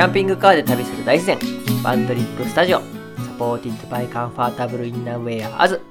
[0.00, 1.38] キャンピングカーで旅する大自然
[1.82, 5.82] バントリップスタジオ supported by comfortable innerwear アズ。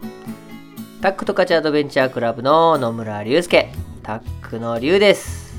[1.00, 3.72] タックとカチアドベンチャークラブの野村隆介。
[4.02, 5.54] タックの龍です。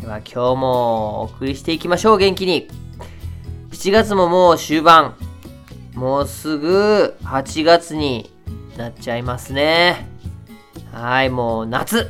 [0.00, 2.68] では今日もお送りしていきましょう元気に。
[3.72, 5.16] 7月ももう終盤。
[5.94, 8.30] もうすぐ8月に
[8.76, 10.06] なっちゃいますね。
[10.92, 12.08] はいもう夏。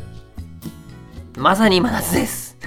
[1.39, 2.59] まさに今夏です。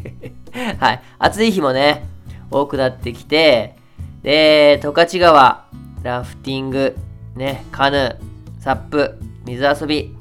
[0.80, 2.08] はい暑い日もね
[2.50, 3.76] 多くなってきて、
[4.22, 5.66] で、十勝川、
[6.02, 6.96] ラフティング、
[7.36, 10.16] ね、カヌー、サップ、水遊び、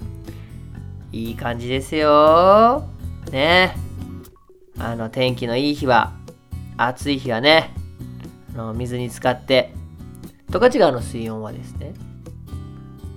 [1.12, 2.88] いい感じですよ。
[3.32, 3.76] ね。
[4.78, 6.14] あの、天気のいい日は、
[6.78, 7.74] 暑い日はね、
[8.54, 9.74] あの水に浸かって、
[10.50, 11.94] 十勝川の水温はですね、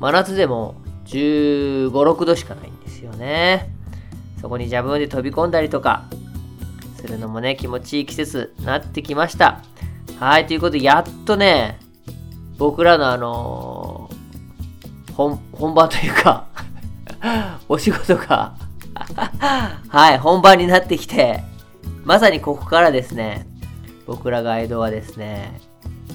[0.01, 0.75] 真夏でも
[1.07, 3.71] 15、6度しかないんですよね。
[4.41, 6.07] そこにジャブンで飛び込んだりとか、
[7.03, 9.61] するのもね、気持ちいい季節になってきました。
[10.21, 11.81] はい、ということで、やっとね、
[12.59, 16.47] 僕らのあのー、本、本番というか
[17.69, 18.55] お仕事が
[19.89, 21.43] はい、本番になってきて、
[22.05, 23.49] まさにここからですね、
[24.07, 25.61] 僕らガイドはですね、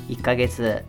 [0.07, 0.85] 1ヶ月、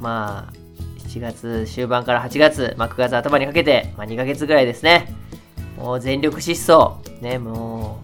[0.00, 5.14] まあ、7月終盤から8月、まあ、9月頭にかけて、まあ、2ヶ月ぐらいですね。
[5.78, 7.00] もう全力疾走。
[7.22, 8.00] ね、も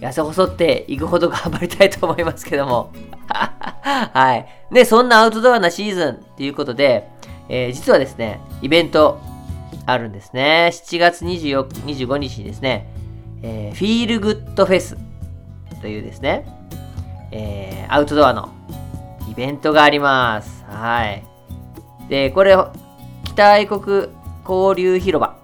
[0.00, 2.92] 痩せ細っていくほど頑張りたいと思いますけども。
[3.28, 4.46] はい。
[4.72, 7.08] で、そんなアウトドアなシーズンということで、
[7.48, 9.20] えー、実はですね、イベント
[9.86, 10.70] あるんですね。
[10.72, 12.88] 7月24 25日にですね、
[13.42, 14.96] えー、フィールグッドフェス
[15.80, 16.44] というですね、
[17.30, 18.50] えー、アウトドアの
[19.30, 20.64] イベントがあります。
[20.68, 21.22] はい。
[22.08, 22.56] で、これ、
[23.24, 24.08] 北愛国
[24.48, 25.36] 交流広場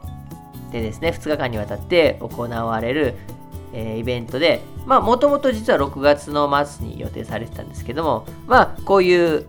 [0.72, 3.16] でですね、2日間にわたって行われる
[3.72, 9.46] えー、イベントで、まあ、もともと実は6月の末に予定されてたんですけども、まあ、こういう、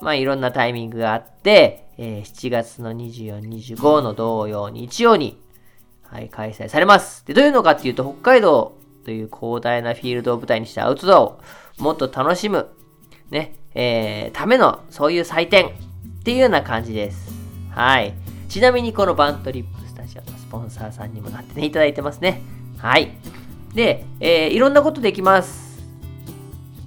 [0.00, 5.38] まあ、いろんなタイミングがあって、えー、7月の24、25の同様日曜に、
[6.02, 7.26] はい、開催されます。
[7.26, 11.40] で、どういうのかっていうと、北海道という広大なフィールドを舞台にしたアウトドアを
[11.78, 12.68] もっと楽しむ、
[13.30, 15.70] ね、えー、ための、そういう祭典
[16.20, 17.32] っていうような感じです。
[17.70, 18.14] はい。
[18.48, 22.42] ちなみにこのバントリップスタジオのスポンサーさんにもなってね、いただいてますね。
[22.78, 23.10] はい。
[23.74, 25.68] で、えー、いろんなことできます。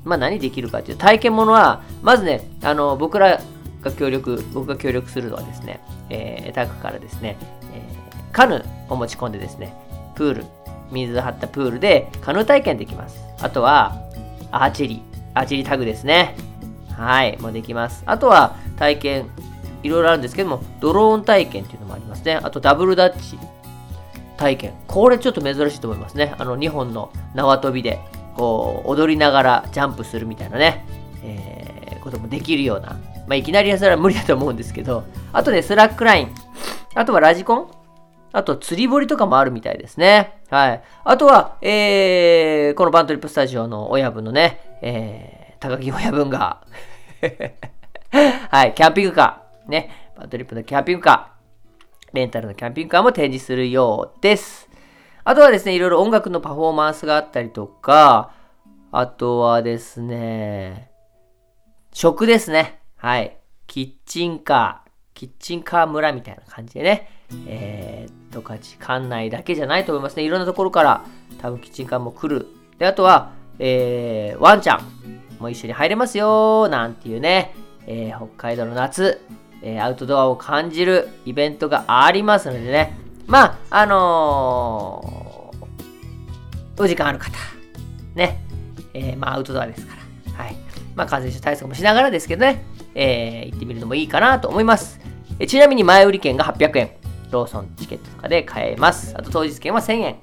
[0.03, 3.39] まあ何できるかっていう体験ものは、まずね、あの、僕ら
[3.81, 7.37] が協力、僕が協力するのはですね、えー、タックからですね、
[7.73, 9.73] えー、カヌーを持ち込んでですね、
[10.15, 10.45] プール、
[10.91, 13.19] 水張ったプールでカヌー体験できます。
[13.41, 14.01] あとは、
[14.51, 14.99] アーチェリー、
[15.33, 16.35] アーチェリータグですね。
[16.97, 18.03] はい、もうできます。
[18.05, 19.29] あとは、体験、
[19.83, 22.39] いろいろあるんですけども、ドローン体験っていうのもありますね。
[22.41, 23.39] あと、ダブルダッチ
[24.41, 24.73] 体験。
[24.87, 26.33] これちょっと珍しいと思いますね。
[26.37, 27.99] あの、2本の縄跳びで、
[28.35, 30.85] こう、踊りながらジャンプするみたいなね、
[31.23, 32.99] えー、こともできるような。
[33.27, 36.35] まあ、いきなりそれは無理だと思うんですけど、あとね、スラックライン。
[36.95, 37.71] あとはラジコン
[38.33, 40.41] あと、釣り堀とかもあるみたいですね。
[40.49, 40.81] はい。
[41.03, 46.61] あとは、えー、このバントリップスタジオの親分のね、えー、高木親分が
[48.49, 49.69] はい、キャンピングカー。
[49.69, 51.40] ね、バントリップのキャンピングカー。
[52.13, 54.69] レンタルのキャンピングカーも展示するようです。
[55.23, 58.33] あとはですね、いろいろ音楽のパフォーマンスがあったりとか、
[58.91, 60.91] あとはですね、
[61.93, 62.79] 食ですね。
[62.97, 63.37] はい。
[63.67, 67.09] キッチンカー、キッチンカー村みたいな感じでね、
[67.47, 70.23] えー、とか、館内だけじゃないと思いますね。
[70.23, 71.05] いろんなところから
[71.41, 72.47] 多分キッチンカーも来る。
[72.77, 74.81] で、あとは、えー、ワンちゃん
[75.39, 77.53] も一緒に入れますよなんていうね、
[77.85, 79.21] えー、北海道の夏、
[79.61, 87.37] え、アウトドアを感じるイベントがありますのでね、まあ、あのー、お時間ある方、
[88.15, 88.41] ね、
[88.93, 90.55] えー、まあ、アウトドアですから、はい。
[90.95, 92.63] まあ、感染症対策もしながらですけどね、
[92.95, 94.99] えー、行ってみるのもいいかなと思います。
[95.39, 96.91] えちなみに前売り券が800円、
[97.31, 99.15] ローソンチケットとかで買えます。
[99.17, 100.15] あと当日券は1000円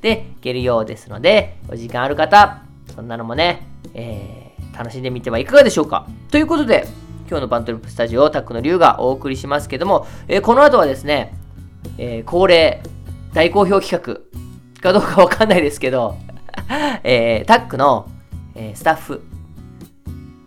[0.00, 2.62] で行けるようですので、お時間ある方、
[2.94, 6.06] そんなのもね、え、楽しんでみてはいかがでしょうか。
[6.30, 6.86] ということで、
[7.28, 11.34] 今日のバントリップスタジオタックの龍がお送りしますけども、えー、この後はですね、
[11.98, 12.82] えー、恒例
[13.34, 14.20] 大好評企画
[14.80, 16.16] かどうかわかんないですけど、
[17.02, 18.08] えー、タックの、
[18.54, 19.22] え、スタッフ、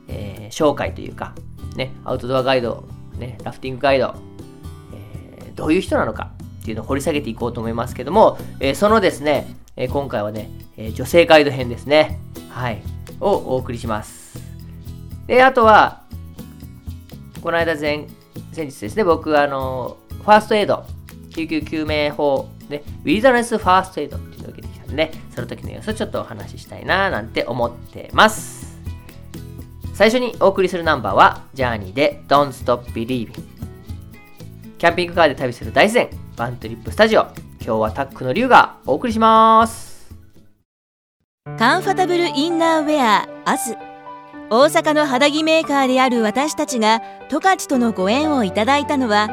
[0.07, 1.33] え、紹介というか、
[1.75, 2.85] ね、アウトドアガイド、
[3.17, 4.15] ね、ラフティングガイド、
[5.45, 6.31] え、どういう人なのか
[6.61, 12.81] っていうのを掘り下げていこうと思いますけども、え、そのですね、え、今回はね、え、女性ガイド編ですね、はい、
[13.19, 14.39] をお送りします。
[15.27, 16.01] で、あとは、
[17.41, 18.07] この間前、
[18.51, 20.86] 先日ですね、僕、あの、ファーストエイド、
[21.30, 28.77] 救急救命法、ね、ウィザネスファーストエイドっていうのを受けてきたんで、ね、その時の様子をちょっとお話ししたいななんて思ってます。
[29.94, 33.31] 最初にお送りするナンバーは、ジャーニーで Don't Stop Believing。
[34.77, 37.21] キャンピングカーで旅する大自然、バントリップスタジオ。
[37.62, 40.09] 今日はタックの龍がお送りします。
[41.57, 43.88] カンファタブルインナーウェアアズ
[44.51, 49.30] 大阪の肌着メーカーである私たちが十勝とのご縁をいただいたのは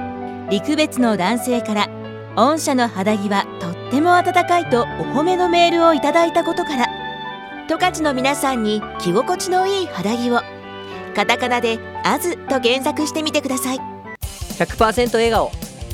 [0.51, 1.89] 陸別の男性から
[2.37, 6.87] 御社の肌着はとっても暖かいとお褒めのメールをいただいたことから
[7.69, 10.41] 十勝の皆さんに着心地のいい肌着を
[11.15, 13.97] カタカナで「アズと検索してみてください
[14.57, 15.51] 100%笑顔、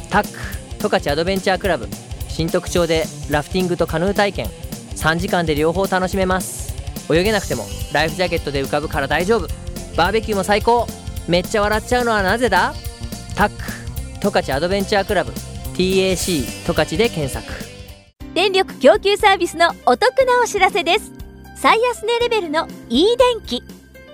[0.09, 0.39] タック、
[0.79, 1.89] 十勝アドベンチャークラブ。
[2.29, 4.47] 新特徴でラフティングとカヌー体験。
[4.95, 6.72] 3時間で両方楽しめます。
[7.11, 9.49] 泳げなくてもライフジャケットで浮かぶから大丈夫。
[9.97, 10.87] バーベキューも最高。
[11.29, 12.75] めっちゃ笑っちゃうのはなぜだ？
[13.37, 13.55] タック、
[14.21, 15.33] 十勝アドベンチャークラブ。
[15.75, 16.17] TAC
[16.67, 17.47] 十勝で検索。
[18.35, 21.13] 電力供給サービスのお得なお知らせです。
[21.57, 23.63] 最安値レベルの e 電気。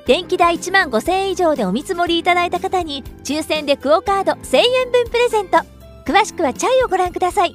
[0.07, 5.59] 電気代1万5000円以上でお見積もりいただいた方に抽選でクオカード1000円分プレゼント。
[6.07, 7.55] 詳しくはチャイをご覧ください。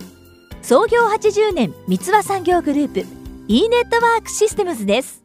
[0.62, 3.06] 創業80年三和産業グループ。
[3.47, 5.23] e ネットワークシステムズです。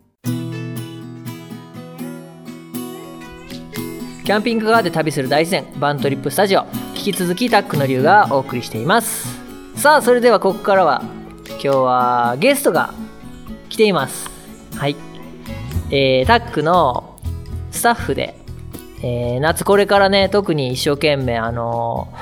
[4.28, 6.66] キャンピングカーで旅する大自然バントリップスタジオ。
[6.94, 9.40] 引き続きタックの龍がお送りしています。
[9.74, 11.00] さあそれではここからは
[11.52, 12.92] 今日はゲストが
[13.70, 14.28] 来ています。
[14.76, 14.96] はい、
[15.90, 17.18] えー、タックの
[17.70, 18.38] スタッフで、
[19.02, 22.12] えー夏これからね特に一生懸命あの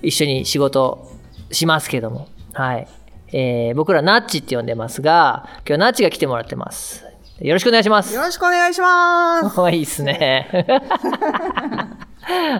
[0.00, 1.12] ー一緒に仕事
[1.52, 2.26] しますけども。
[2.54, 2.88] はい、
[3.34, 7.04] えー僕らナッチって呼んでますが今日ナッチが来てもらってます。
[7.40, 9.60] よろしくお願いしますよろしくお願いします。
[9.72, 10.48] いいっすね。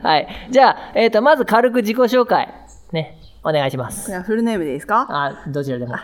[0.03, 0.29] はい。
[0.51, 2.53] じゃあ、えっ、と、まず軽く自己紹介、
[2.93, 4.21] ね、お願いします。
[4.23, 5.07] フルネームでいいですか？
[5.09, 5.95] あ、どちらでも。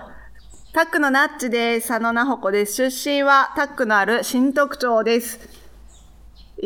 [0.72, 1.88] タックのナッチです。
[1.88, 2.90] 佐野奈穂子です。
[2.90, 5.40] 出身はタックのある新特徴です。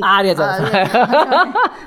[0.02, 0.90] あありがとうございま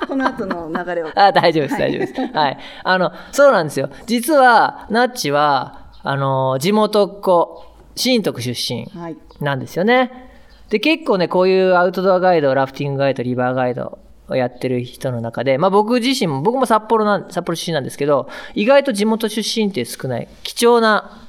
[0.08, 1.10] この後の流れを。
[1.14, 2.36] あ、大丈夫です、はい大丈夫です。
[2.36, 2.58] はい。
[2.82, 3.88] あの、そうなんですよ。
[4.06, 7.64] 実は、ナッチは、あの、地元っ子、
[7.98, 9.16] 新徳出身はい。
[9.40, 10.30] なんですよね。
[10.70, 13.98] で、結構ね、こういうアウトドアガイド、ラフティングガイド、リバーガイド
[14.28, 21.26] をやってる人の中で、まあ僕自身も、僕も札幌なん、札幌出身なんですけど、意外と地元出身って少ない、貴重な、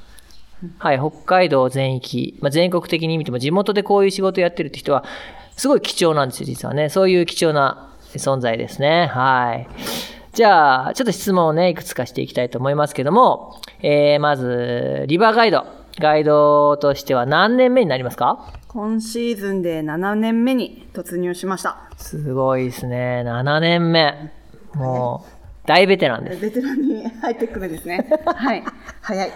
[0.78, 5.04] はい、北海道全域、まあ、全国的に見ても地元でこういう仕事やってるって人は、
[5.56, 6.88] すごい貴重なんですよ、実はね。
[6.88, 9.06] そういう貴重な存在ですね。
[9.06, 9.66] はい。
[10.34, 15.79] じゃあ、ちょっと質問をね、いくつかしていきたいと思いますけども、えー、まず、リバーガイド。
[16.00, 18.52] ガイドとしては何年目になりますか？
[18.68, 21.76] 今シーズンで7年目に突入しました。
[21.98, 23.22] すごいですね。
[23.26, 24.32] 7年目。
[24.74, 26.40] もう、大ベテランです。
[26.40, 28.08] ベテランに入ってくるんですね。
[28.24, 28.64] はい。
[29.02, 29.30] 早い。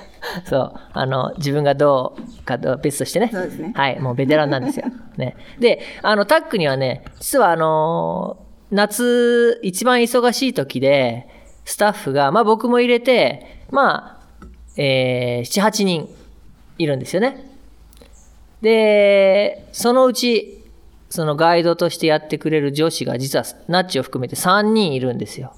[0.44, 0.72] そう。
[0.92, 3.28] あの、自分がどうかと別としてね。
[3.30, 4.00] そうですねはい。
[4.00, 4.86] もうベテランなんですよ。
[5.18, 5.36] ね。
[5.58, 8.38] で、あの、タックにはね、実はあの、
[8.70, 11.28] 夏、一番忙しい時で、
[11.64, 14.46] スタッフが、まあ僕も入れて、まあ、
[14.76, 16.08] えー、7、8人
[16.78, 17.50] いるんですよね。
[18.62, 20.62] で、そのうち、
[21.10, 25.52] そのガイドとしてやってくれる女子が実はナッチを含めて3人いるんですよ。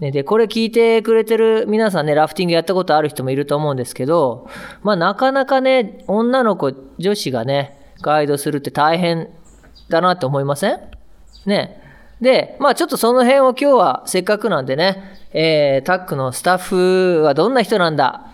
[0.00, 4.48] で、これ聞いてくれてる皆さんね、ラフティングやったことある人もいると思うんですけど、
[4.82, 9.28] まあなかなかね、女の子、女子がね、ガイドするって大変
[9.88, 10.80] だなって思いません？
[11.46, 11.80] ね。
[12.20, 18.26] で、まあちょっとその辺を今日はせっかくなんでね、えー、タックのスタッフはどんな人なんだ？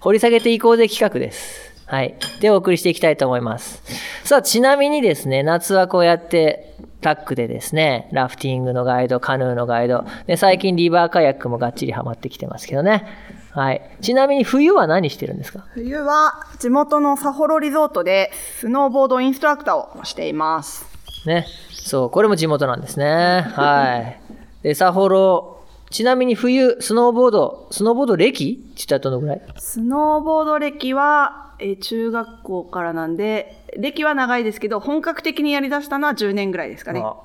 [0.00, 1.70] 掘り下げていこうぜ企画です。
[1.86, 2.14] はい。
[2.40, 3.82] で、お送りしていきたいと思います。
[4.24, 13.06] さあ、ちなみにですね、夏はこうやって、タックでですね、ラフティングのガイド、カヌーのガイド、で最近リバーカヤックもがっちりハマってきてますけどね。
[13.52, 13.80] はい。
[14.02, 15.64] ちなみに冬は何してるんですか？
[15.72, 20.84] 冬は地元のサホロリゾートでスノーボードインストラクターをしています。
[21.26, 21.46] ね。
[21.72, 23.46] そう、これも地元なんですね。
[23.54, 24.20] はい。
[24.62, 25.59] で、サホロ、
[25.90, 29.42] ちなみに冬、スノーボード、スノーボード歴って言ったらどのぐらい？
[29.58, 37.00] スノーボード歴は、えー中学校からなんで、歴は長いですけど、本格的にやりだしたのは10年ぐらいですかね。
[37.04, 37.16] あ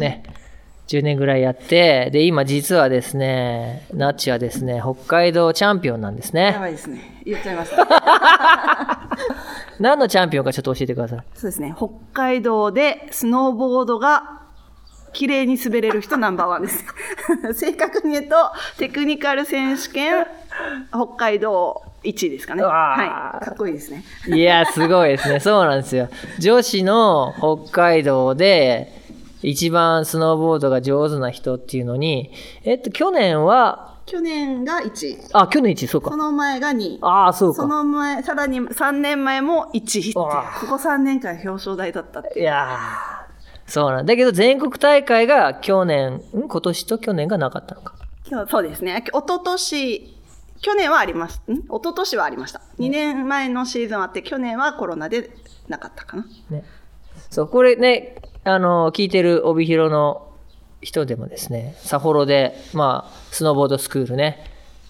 [0.00, 0.22] ね。
[0.86, 6.58] 10年ぐらいやって、で、今実はですね、ナッチはですね、北海道チャンピオンなんですやね。
[6.58, 7.22] ばいですね。
[7.24, 7.88] 言っちゃいました。
[9.80, 11.18] 何のチャンピオンかちょっと教えてください。
[11.34, 11.74] そうですね。
[11.76, 14.42] 北海道でスノーボードが
[15.14, 16.84] 綺麗に滑れる人ナンバーワンです。
[17.54, 18.36] 正確に言うと、
[18.76, 20.26] テクニカル選手権、
[20.90, 22.62] 北海道1位ですかね。
[22.62, 23.44] はい。
[23.44, 24.04] かっこいいですね。
[24.26, 25.40] いや、すごいですね。
[25.40, 26.08] そうなんですよ。
[26.38, 28.92] 女子の北海道で、
[29.42, 32.32] 一番スノーボードが上手な人っていうのに、
[32.64, 35.18] えっと、去年は、去年が1位。
[35.32, 36.10] あ、去年1位、そうか。
[36.10, 36.98] その前が2位。
[37.02, 37.68] ああ、そうそか。
[37.68, 40.14] の前、さらに3年前も1位っていう。
[40.14, 40.28] こ
[40.68, 42.40] こ3年間表彰台だったっていう。
[42.40, 42.68] いや
[43.66, 46.48] そうなんだけど全国大会が去年、ん？
[46.48, 47.94] 今年と去年がなかったのか。
[48.26, 49.04] 今日そうですね。
[49.06, 50.14] 一昨年
[50.60, 51.52] 去年はありました。
[51.52, 51.56] ん？
[51.56, 52.60] 一昨年はありました。
[52.78, 55.30] 2年前のシーズンあって、去年はコロナで
[55.68, 56.26] なかったかな。
[56.50, 56.64] ね。
[57.30, 60.30] そう、これね、あの、聞いてる帯広の
[60.80, 64.44] 人でもですね、札幌で、まあ、スノーボードスクールね、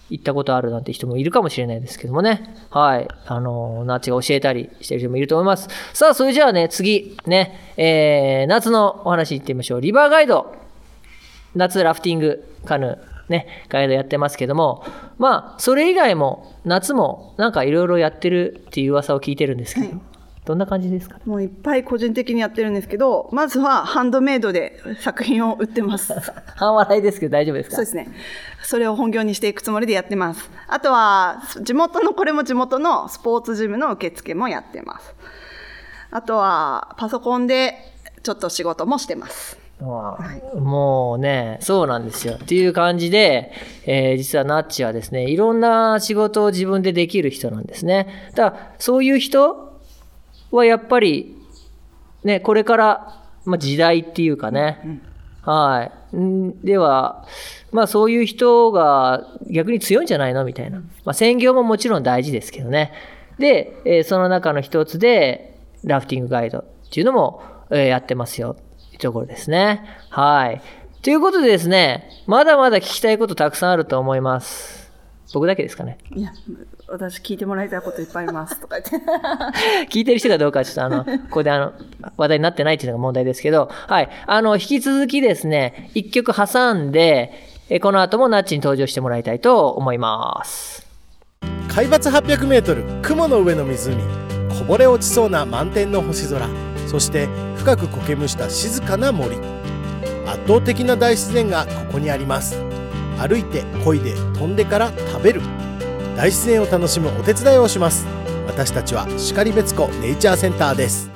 [0.09, 2.55] 行ったことあるなんて人もいるかもしれないですけどもね。
[2.69, 3.07] はい。
[3.25, 5.67] あの、ナッチが教えたりしてる人もいると思います。
[5.93, 9.81] さあ、それじゃあね、次、ね、えー、夏のお話行ってみましょう。
[9.81, 10.53] リバーガイド。
[11.55, 12.97] 夏ラフティング、カヌー、
[13.29, 14.83] ね、ガイドやってますけども、
[15.17, 19.99] まあ、それ以外も、夏も、なんかいろいろやってるっていう噂を聞いてるんですけど、はい
[20.45, 21.17] どんな感じですか？
[21.25, 26.13] もういっぱい個人的にやってるんですけど、まずはハンドメイドで作品を売ってます。
[26.55, 27.75] 半笑いですけど大丈夫ですか？
[27.77, 28.07] そうですね。
[28.63, 30.49] それを本業にしていくつもりでやってます。
[30.67, 35.13] あとは、地元の、これも地元のスポーツジムの受付もやってます。
[36.11, 37.75] あとは、パソコンで
[38.23, 39.57] ちょっと仕事もしてます。
[39.81, 40.17] ま
[40.55, 42.35] あもうね、そうなんですよ。
[42.35, 43.51] っていう感じで、
[43.85, 48.07] えー実はナッチはですね、いろんな仕事を自分でできる人なんですね。
[48.35, 49.74] だから、そういう人
[50.55, 51.35] はやっぱり、
[52.23, 55.01] ね、これから、まあ、時代っていうかね、
[55.45, 56.17] はい。
[56.17, 57.25] んでは、
[57.71, 60.79] まあそういう人が逆に強いんじゃないのみたいな。
[60.79, 62.93] まあ専業ももちろん大事ですけどね。
[63.37, 68.55] で、えーその中の一つで、ラフティングガイドっていうのも、えーやってますよ。
[68.59, 69.85] っていうところですね。
[70.09, 70.61] はい。
[71.03, 74.91] ということでですね、まだまだ聞きたいことたくさんあると思います。
[75.33, 75.99] 僕だけですかね。
[76.15, 76.31] いや、
[76.87, 79.07] 私聞いてもらいたいこといっぱいありますとか言って。
[79.89, 81.73] 聞いてる人がどうかちょっとあの、 ここであの、
[82.17, 84.09] 話題になってないっていうのが問題ですけど、はい。
[84.27, 87.33] あの、引き続きですね、一曲挟んで、
[87.69, 90.85] えこの後もナッチに登場してもらいたいと思います。
[91.75, 93.97] 海抜 800m 雲の上の湖
[94.47, 96.47] こぼれ落ちそうな満天の星空
[96.87, 97.27] そして
[97.57, 99.35] 深く苔むした静かな森
[100.25, 102.55] 圧倒的な大自然がここにあります
[103.17, 105.41] 歩いて漕いで飛んでから食べる
[106.15, 108.05] 大自然を楽しむお手伝いをします。
[108.47, 111.09] 私たちは然別湖ネイチャーセンターです。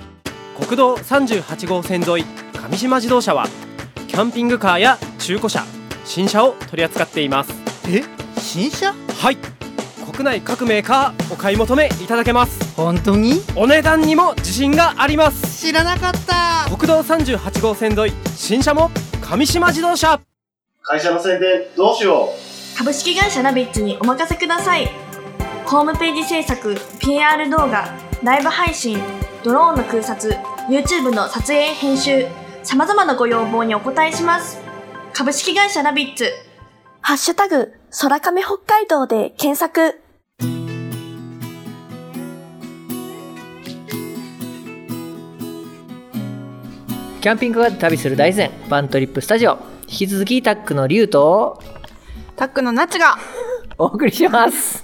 [0.59, 3.47] 国道38号線沿い上島自動車は
[4.09, 5.63] キャンピングカーや中古車
[6.03, 7.53] 新車を取り扱っています。
[7.87, 8.03] え？
[8.37, 8.93] 新車？
[8.93, 9.37] はい。
[10.11, 12.75] 国内各メーカーお買い求めいただけます。
[12.75, 13.41] 本当に？
[13.55, 15.65] お値段にも自信があります。
[15.65, 16.75] 知らなかった。
[16.75, 18.91] 国道38号線沿い新車も
[19.21, 20.19] 上島自動車。
[20.81, 22.33] 会社の宣伝どうしよ
[22.79, 24.87] 株式会社ラビッツにお任せください。
[25.65, 27.93] ホームページ制作 PR 動画
[28.23, 28.97] ライブ配信
[29.43, 30.29] ドローンの空撮
[30.69, 32.25] YouTube の撮影編集
[32.63, 34.61] さまざまなご要望にお答えします。
[35.11, 36.31] 株式会社ラビッツ。
[37.01, 39.99] ハッシュタグ空亀北海道で検索。
[47.19, 49.59] キャンピングカーで旅する大自然、バントリップスタジオ。
[49.89, 51.61] 引き続きタックのリュウと
[52.39, 53.17] タックのナッチが
[53.77, 54.81] お送りします。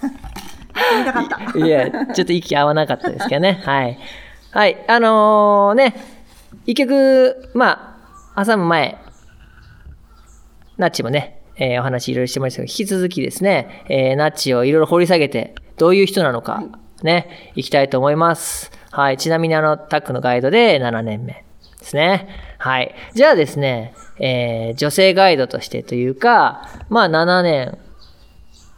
[0.92, 1.58] 言いたかった。
[1.58, 3.62] いや、ちょっと息合わなかったですけどね。
[3.64, 3.98] はい。
[4.52, 4.86] はい。
[4.90, 5.96] あのーね、
[6.66, 7.98] 一曲、ま
[8.36, 8.98] あ、挟む前、
[10.76, 16.62] ナッチもね、えーお話いろいろしてましたけど、引き続きですね、えーナッチをいろいろ掘り下げて、どういう人なのか、
[17.04, 18.70] ね、いきたいと思います。
[18.92, 19.18] はい。
[19.18, 21.45] ちなみにあの、タックのガイドで7年目
[21.86, 22.28] ですね。
[22.58, 22.94] はい。
[23.14, 27.78] じゃあですね、えー女性ガイドとしてというか、まあ7年、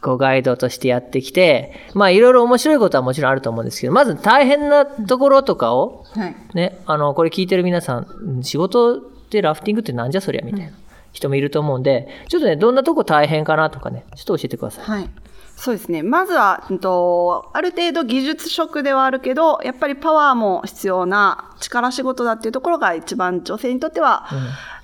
[0.02, 6.36] こうガイドとしてやってきて、まあいろいろ面白いことはもちろんあると思うんですけど、まず大変なところとかを、はい。
[6.54, 10.72] ね、あの、これ聞いてる皆さん仕事でラフティングってなんじゃそりゃみたいな
[11.14, 14.86] 人もいると思うんで、ちょっとね、どんなとこ大変かなとかね、ちょっと教えてください。
[14.86, 15.10] はい。
[15.58, 16.04] そうですね。
[16.04, 24.28] まずは、うんと、ある程度技術職ではあるけど、やっぱりパワーも必要な力仕事だっていうところが一番女性にとっては、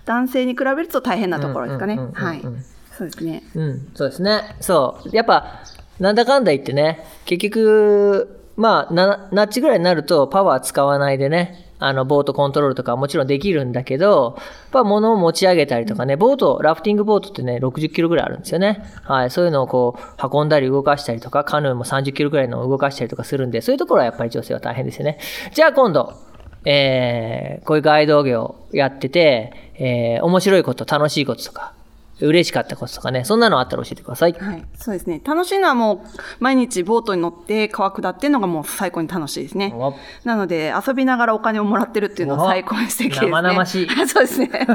[0.06, 2.00] 男性に比べると大変なところですかね。
[2.14, 2.42] はい。
[2.98, 3.44] そうですね。
[3.54, 4.56] うん、そうですね。
[4.62, 5.16] そう。
[5.16, 5.62] やっぱ、
[6.00, 18.86] なんだかんだ言ってね、結局、まあ、な、ナッチぐらいになるとパワー使わないでね、あの、ボートコントロールとかはもちろんできるんだけど、やっぱ物を持ち上げたりとかね、ボート、ラフティングボートってね、60キロぐらいあるんですよね。
[19.04, 19.32] はい。
[19.32, 25.18] そういうのをこう、運んだり動かしたりとか、カヌーも30キロぐらいのを動かしたりとかするんで、そういうところはやっぱり女性は大変ですよね。
[25.54, 26.14] じゃあ今度、
[26.66, 31.74] えー、こういうガイド業やってて、えー、面白いこと、楽しいこととか、
[32.20, 34.34] 嬉しかったこととかね、そんなのあったら教えてください。
[34.34, 34.66] はい。
[34.76, 35.22] そうですね。
[35.26, 39.74] 楽しいのはもう、毎日ボートに乗って川下っていうのがもう最高に楽しいですね。
[39.76, 39.94] お
[40.24, 43.32] なので、遊びながらお金をもらってるっていうのは最高に素敵ですね。
[43.32, 44.48] 生々しい そうですね。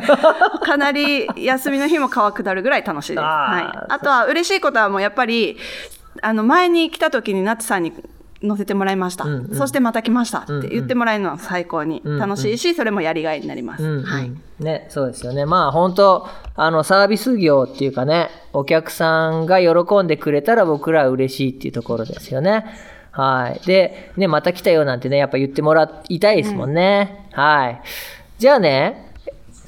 [0.65, 3.23] かなり休みの日も川下るぐらい楽しいです。
[3.23, 3.87] はい。
[3.89, 5.57] あとは嬉しいことはもうやっぱり、
[6.23, 7.93] あの、前に来た時にナッツさんに
[8.43, 13.83] 乗せてもらいました、うんうんそしてまた来ましたうんうんって言ってもらえるのは最高に楽しいし、それもやりがいになります。
[13.83, 14.33] うんうんはい。
[14.61, 15.47] ね、そうですよね。
[15.47, 22.65] まあ本当あのサービス業っていうかね、お客さんが喜んでくれたら僕らは嬉しいっていうところですよね。
[23.11, 23.67] はい。
[23.67, 27.29] で、ね、また来たよなんてね、やっぱ言ってもらいたいですもんね。
[27.33, 27.83] はい。
[28.39, 29.13] じゃあね、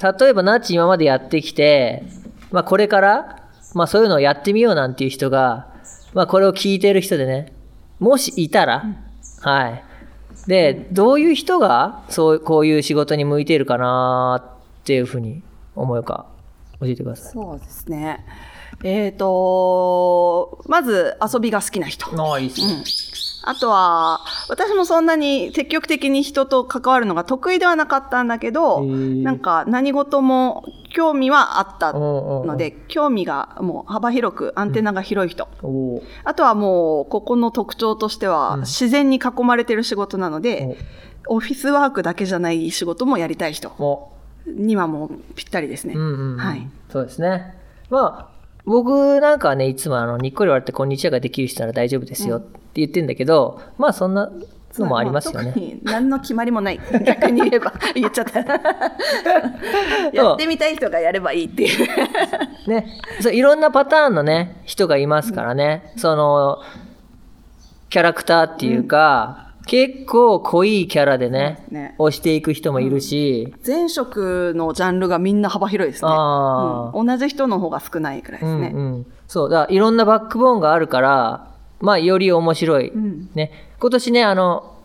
[0.01, 2.03] 例えばナッチ今までやってきて、
[2.51, 5.67] まあこれから、まあそういうのをやってみようなんていう人が、
[6.13, 7.53] まあこれを聞いてる人でね、
[8.01, 8.83] もしいたら、
[9.41, 9.83] はい。
[10.47, 15.43] で、どういう人が、そう、こういう仕事に向いているかなっていうふうに
[15.75, 16.25] 思うか、
[16.79, 17.31] 教えてください。
[17.31, 18.25] そうですね。
[18.83, 22.07] えっ、と、まず遊びが好きな人。
[22.19, 22.83] ああ、いいっすね。
[23.43, 35.47] あとは、私もそんなに積極的に人と関わるのが得意ではなかったんだけど、なんか何事も興味はあったうんうんうんので、興味がもう幅広くアンテナが広い人。
[35.63, 40.77] おーあとはもう、ここの特徴としては、うん自然に囲まれてる仕事なので、
[41.27, 44.11] オフィスワークだけじゃない仕事もやりたい人お
[44.47, 45.93] にはもうぴったりですね。
[45.93, 46.67] うんうんうんはい。
[46.89, 47.55] そうですね。
[47.89, 48.30] まあ、
[48.65, 54.31] 僕なんかはね、いつもあの、にっこり笑ってこんにちはができる人なら大丈夫ですよって言ってんだけど、まあそんな
[54.79, 55.79] のもありますよね。
[55.83, 56.79] 何の決まりもない。
[57.03, 58.39] 逆に言えば、 言っちゃった。
[60.13, 62.69] やってみたい人がやればいいっていう。
[62.69, 62.87] ね、
[63.19, 66.59] そういろんなパターンのね人がいますからね、その
[67.89, 71.95] キャラクターっていうか、結構濃いキャラでねね。
[71.97, 76.11] 押していく人もいるし、前職のジャンルがみんな幅広いですね。
[76.11, 77.05] うん。
[77.05, 78.71] 同じ人の方が少ないくらいですね。
[78.73, 83.29] うんうん、そうだいろんなバックボーンがあるからまあより面白い、ん。
[83.33, 83.51] ね。
[83.79, 84.77] 今年ねあの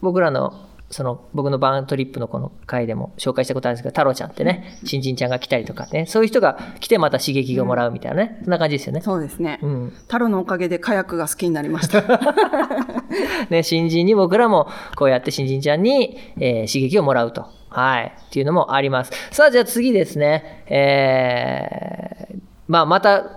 [0.00, 0.54] 僕らの
[0.90, 9.00] その僕のバーントリップのこの回でも紹介したことあるんですけど太郎ちゃんってね新人ちゃんが来たりとかねそういう人が来てまた刺激をもらうみたいなね、そんな感じですよね。
[9.00, 9.60] そうですね。
[9.62, 12.02] うん太郎のおかげでカヤックが好きになりました。
[13.50, 17.46] ね、新人に僕らもこうやって新人ちゃんに、えー刺激をもらうと。
[17.68, 18.12] はい。
[18.28, 19.12] っていうのもあります。
[19.30, 20.64] さあ、じゃあ次ですね。
[20.66, 22.38] えー
[22.68, 23.30] まあ、また、こ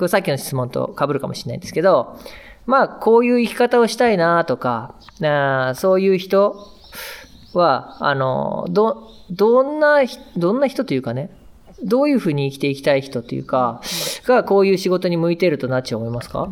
[0.00, 2.18] れさっきの質問と被るかもしれないんですけど、
[2.66, 6.56] まあ、こういう生き方をしたいなとか、あそういう人
[7.54, 10.02] は、あの、ど、どんな、
[10.36, 11.30] どんな人というかね、
[11.82, 13.80] どういうふうに生きていきたい人というか、
[14.24, 16.48] がこういう仕事に向いているとなっちゃ思いますか、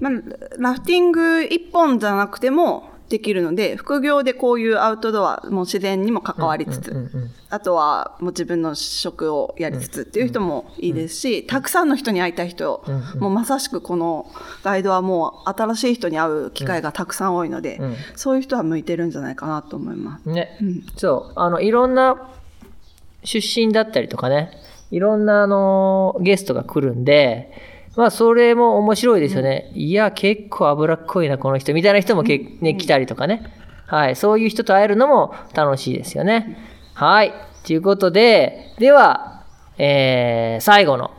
[0.00, 0.12] まあ、
[0.58, 14.26] ラフティング一本じゃなくてもできるので、副業でこういうアウトドアも自然にも関わりつつ、あとはもう自分の職をやりつつっていう人もいいですし、たくさんの人に会いたい人、うんもうまさしくこの
[14.64, 20.28] ガイドはもう新しい人に会う機会がたくさん多いので、うんそういう人は向いてるんじゃないかなと思います。
[20.28, 20.82] ね、うん。
[20.96, 22.30] そう、あの、いろんな
[23.22, 24.50] 出身だったりとかね、
[24.90, 27.52] いろんなあの、ゲストが来るんで、
[27.96, 29.70] まあ、それも面白いですよね。
[29.74, 33.52] いや、結構脂っこいな、この人、みたいな人もけ、ね、来たりとかね。
[33.86, 36.58] はい、そういう人と会えるのも楽しいですよね。
[36.94, 37.32] はい、
[37.66, 39.44] ということで、では、
[39.78, 41.10] えー、最後の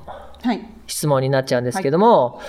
[0.43, 0.61] はい。
[0.87, 2.39] 質問になっちゃうんですけども、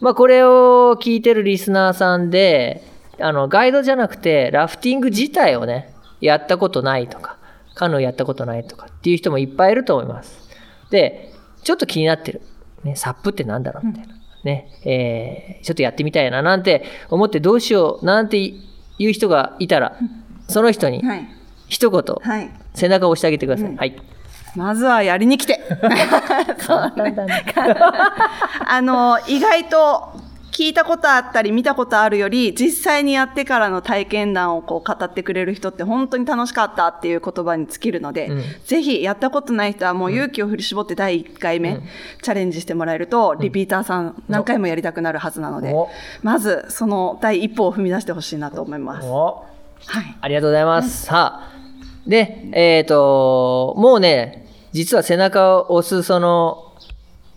[0.00, 2.84] まあこれを聞いてるリスナーさんで、
[3.18, 7.38] あの、ガイドじゃなくて、ラフティング自体をね、やったことないとか、
[7.74, 10.48] カヌーやったことないとかっていう人もいっぱいいると思います。
[10.90, 12.40] で、ちょっと気になってる。
[12.84, 13.86] ね、サップってなんだろう？
[13.86, 14.14] みたいな。
[14.44, 18.54] ね、えーちょっとやってみたいななんて思ってどうしようなんてい
[19.00, 19.96] う人がいたら、
[20.48, 21.28] その人にはい。
[21.68, 22.50] 一言、はい。
[22.74, 23.76] 背中を押してあげてください。
[23.76, 23.96] はい。
[24.56, 25.60] まずはやりに来て。
[26.58, 27.44] 簡単だね。
[28.66, 30.19] あの、意外と
[30.60, 41.80] 聞いたことあったり見たことあるより、実際にやってからの体験談をこう語ってくれる人って本当に楽しかったっていう言葉に尽きるので、うんぜひやったことない人はもう勇気を振り絞って第1回目、
[42.20, 45.88] チャレンジしてもらえると、リピーターさん何回もやりたくなるはずなので、お
[46.22, 49.08] まずその第一歩を踏み出してほしいなと思います。
[49.08, 49.46] お
[49.86, 50.16] はい。
[50.20, 51.06] ありがとうございます。
[51.06, 51.52] さあ。
[52.06, 56.74] で、えっ、と、もうね、実は背中を押すその、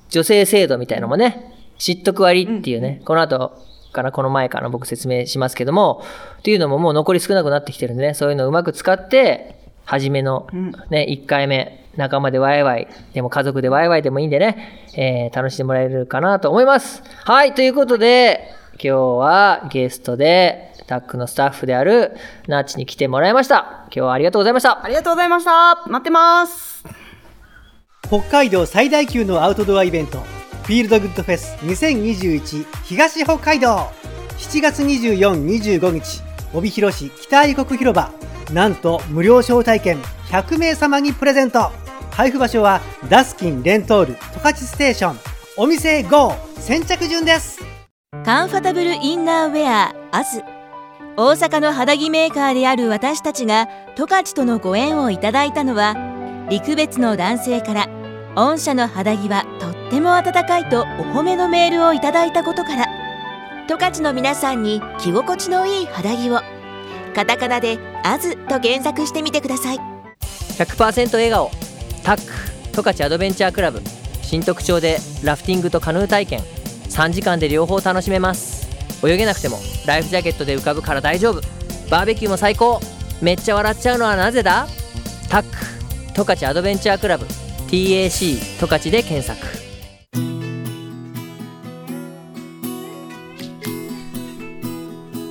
[0.10, 6.04] 女性制度みたいのもね、知っとく割っていうね、この後からこの前から僕説明しますけども、
[6.40, 17.04] っていうのももう残り少なくなってきてるんでね、そういうのをうまく使って、初めのうんね、1回目、仲間でワイワイ、でも家族でワイワイでもいいんでね、えー楽しんでもらえるかなと思います。
[17.26, 22.16] はい、ということで、今日はゲストで、タックのスタッフである
[22.48, 23.86] ナッチに来てもらいました。
[23.86, 24.88] 今日はありがとうございましたあ。
[24.88, 25.76] りがとうございました。
[25.88, 26.84] 待ってます。
[28.08, 33.92] 北海道最大級のアウトドアイベントフィールドグッドフェス2021東北海道。
[34.38, 36.22] 7月2425日
[36.54, 38.14] 帯広市北愛国広場。
[38.54, 41.70] なんと無料招待券100名様にプレゼント。
[42.12, 45.20] 配布場所はダスキンレントール十勝ステーション。
[45.58, 47.60] お店 GO 先着順です。
[48.24, 50.44] カンファタブルインナーウェアアズ
[51.18, 55.96] 大阪の肌着メーカーである私たちが十勝とのご縁をいただいたのは
[56.50, 58.03] 陸別の男性から。
[58.36, 62.88] 御社の肌着はとっても暖かいとお褒めのメールをいただいたことから
[63.68, 66.42] 十勝の皆さんに着心地のいい肌着を
[67.14, 69.78] カタカナで「アズと検索してみてください。
[70.58, 71.52] 100%笑顔。
[72.04, 72.22] タック。
[72.74, 73.82] 十勝アドベンチャークラブ。
[74.24, 76.40] 新特徴でラフティングとカヌー体験。
[76.90, 78.68] 3時間で両方楽しめます。
[79.04, 81.42] 泳げなくてもライフジャケットで浮かぶから大丈夫。
[81.92, 82.82] バーベキューも最高。
[83.22, 84.68] めっちゃ笑っちゃうのはなぜだ？
[85.30, 85.50] タック。
[86.16, 87.28] 十勝アドベンチャークラブ。
[87.74, 89.42] TAC 十勝で検索。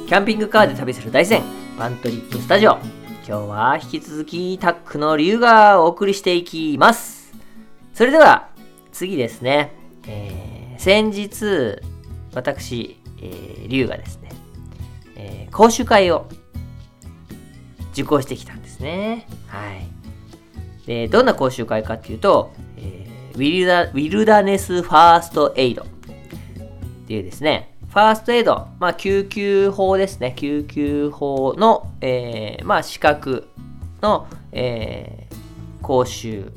[0.09, 1.45] キャンピングカーで旅する大山
[1.79, 2.79] パントリップスタジオ。
[3.25, 7.33] 今日は引き続きタックの龍がお送りしていきます。
[7.95, 8.49] それでは
[8.91, 9.73] 次ですね、
[10.09, 11.81] えー、先日
[12.35, 14.31] 私、えー、龍がですね、
[15.15, 16.27] えー、講習会を
[17.93, 19.29] 受講してきたんですね。
[19.47, 19.92] はい。
[20.87, 25.87] でどんな講習会かっていうと、えー、ウィルダウィルダネスファーストエイドっ
[27.07, 30.33] ていうですねファーストエイド、まあ、救急法ですね。
[30.39, 33.49] 救急法の、えー、まあ、資格
[34.01, 36.51] の、えー、講習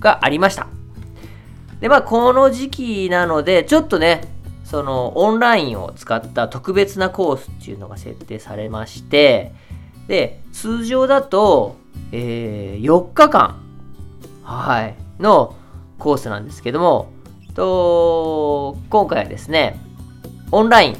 [0.00, 0.66] がありました。
[1.78, 4.22] で、まあ、この時期なので、ちょっとね、
[4.64, 9.52] その、オンラインを使った特別なコースっていうのが設定されまして、
[10.12, 11.76] で、通常だと、
[12.12, 13.62] えー、4日間、
[14.42, 15.56] はい、の
[15.98, 17.10] コースなんですけども、
[17.54, 19.80] と、今回はですね、
[20.50, 20.96] オンライン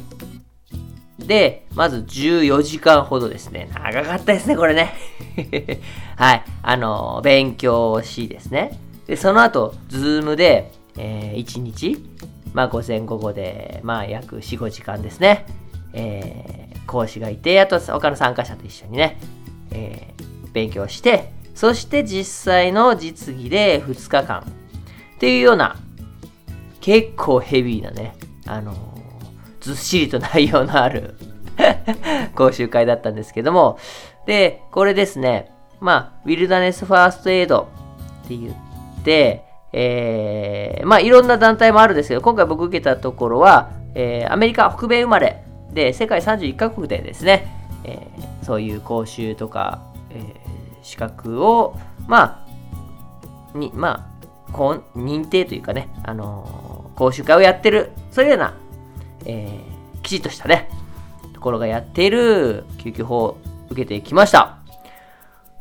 [1.18, 3.68] で、まず14時間ほどですね。
[3.74, 4.94] 長かったですね、これね。
[6.16, 6.44] はい。
[6.62, 8.80] あの、勉強しですね。
[9.06, 12.02] で、その後、ズームで、えー、1日、
[12.54, 15.44] まあ、午前午後で、まあ、約4、5時間ですね。
[15.92, 16.61] えー、
[16.92, 19.18] 講師がいて、あと他の参加者と一緒にね、
[19.70, 24.40] えー、勉強して、そして実際の実技で2日間
[25.16, 25.76] っていうような、
[26.82, 28.14] 結構ヘビーなね、
[28.46, 28.74] あの
[29.60, 31.14] ずっしりと内容のある
[32.34, 33.78] 講習会だったんですけども、
[34.26, 35.50] で、これですね、
[35.80, 37.68] まあ、ウィルダネスファーストエイド
[38.24, 47.46] って言って、えー、まあ、いろんな団体もあるんですけど、今回僕受けたところは、えー、アメリカ、北米生まれで、世界31カ国でですね、
[47.84, 50.34] えー、そういう講習とか、えー、
[50.82, 52.44] 資格を、ま
[53.54, 54.08] あ、に、ま
[54.48, 54.52] あ、
[54.94, 58.54] 認定というかね、あのー、講習会をやってる、そういうような
[59.26, 60.68] えー、きちっとしたね、
[61.32, 63.38] ところがやっている救急法を
[63.70, 64.58] 受けてきました。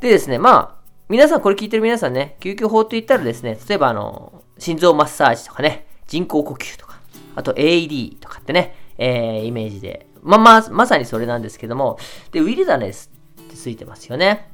[0.02, 7.00] でですね、まあ、皆さん、これ聞いてる皆さんね、救急法といったらですね、例えばあの、心臓マッサージとかね、人工呼吸とか、
[7.36, 11.98] あと AED とかってね、えー、イメージで、まま、まさにそれなんですけども、
[12.32, 13.12] で、ウィルダネス
[13.42, 14.50] ってついてますよね。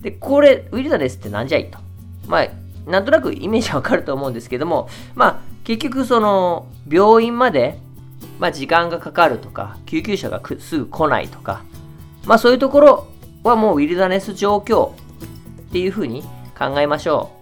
[0.00, 1.78] で、これ、ウィルダネスって何じゃいと。
[2.26, 2.48] まあ、
[2.90, 7.78] なんとなくイメージはわかると思うんですけども、まあ、結局その、病院まで
[8.38, 11.62] まあ、時間がかかるとか、救急車がすぐ来ないとか、
[12.26, 13.06] まあ、そういうところ
[13.44, 14.94] はもうウィルダネス状況っ
[15.72, 16.22] ていうふうに
[16.58, 17.30] 考えましょ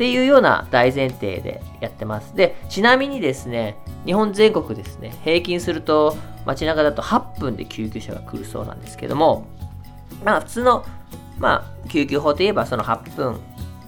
[0.00, 2.34] っていうような大前提でやってます。
[2.34, 9.44] で、ちなみにですね、日本全国ですね、平均すると街中だと8分で救急車が来るそうなんですけども、
[10.24, 10.86] まあ普通の、
[11.38, 13.40] まあ救急法といえばその8分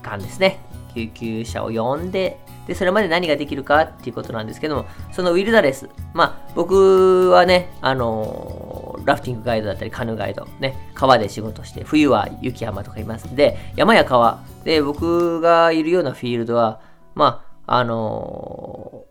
[0.03, 0.59] 間ですね、
[0.95, 16.81] 救急車を呼んでで、それまで何ができるかっていうことなんですけども、そのウィルダレス、まあ、僕はね、あのー、ラフティングガイドだったり、カヌーガイド、ね、川で仕事して、冬は雪山とかいますんで、山や川、で、僕がいるようなフィールドは、
[17.15, 19.05] まあ、あの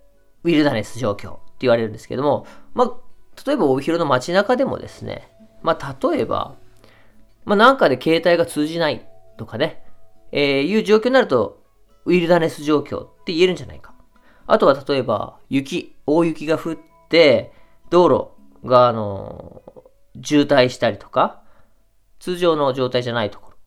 [0.43, 2.91] ー、ウィルダネス状況って言われるんですけども、まあ、
[3.45, 5.29] 例えば帯広の街中でもですね、
[5.61, 6.55] まあ、例えば、
[7.45, 9.05] まあ、なんかで携帯が通じない
[9.37, 9.83] とかね、
[10.31, 11.60] えー、いう状況になると、
[12.05, 13.93] ウィルダネス状況って言えるんじゃないか。
[14.47, 16.77] あとは例えば、雪、大雪が降っ
[17.09, 17.53] て、
[17.89, 19.61] 道路が、あの、
[20.23, 21.41] 渋滞したりとか、
[22.19, 23.57] 通常の状態じゃないところ、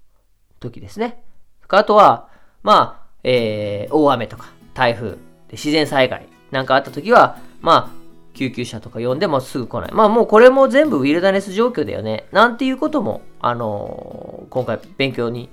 [0.60, 1.22] 時ですね。
[1.68, 2.28] あとは、
[2.62, 5.16] まあ、えー、大雨とか、台風、
[5.50, 9.92] 自然災害なんかあった時は、まあ、救急車とか呼んでもすぐ来ない。
[9.92, 12.26] まあもうこれも全部ウィルダネス状況だよね。
[12.32, 15.48] なんていうことも、あのー、今回勉強に、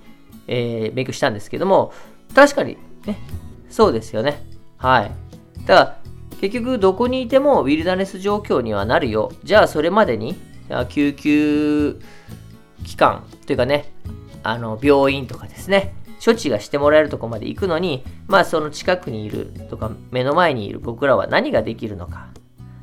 [0.48, 1.94] えー、勉強したんですけども、
[2.34, 3.17] 確かにね、
[3.70, 4.44] そうですよね。
[4.78, 5.12] はい。
[5.65, 5.98] だから、
[6.39, 9.32] 結局どこにいてもウィルダネス状況にはなるよ。
[9.44, 10.36] じゃあそれまでに、
[10.89, 12.00] 救急
[12.84, 13.91] 機関というかね、
[14.44, 22.28] あの、病院とかですね、処置がしてもらえるとこまで行くのに、まあその近くにいるとか目の前にいる僕らは何ができるのか。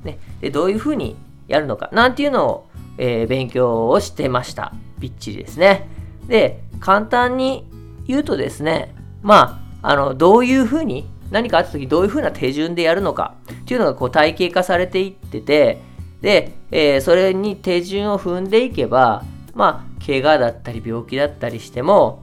[0.04, 1.16] ね、でどういうふうに、
[1.48, 4.72] やるのか、なんていうのを、えー勉強をしてました。
[4.98, 5.88] びっちりですね。
[6.26, 7.66] で、簡単に
[8.06, 8.94] 言うとですね、
[9.28, 15.82] まあ、あの、どういうふうに、何かあった時どういうふうな手順でやるのかっていうのがこう体系化されていってて、
[16.22, 22.22] で、えーそれに手順を踏んでいけば、まあ、怪我だったり病気だったりしても、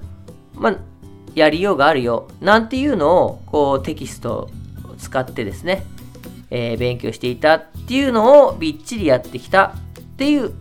[0.55, 0.77] まあ、
[1.35, 4.49] やりようがあるよ、なんていうのを、こう、テキスト
[4.89, 5.85] を使ってですね、
[6.49, 10.55] えー勉強していたっていうのをびっちりやってきたっていう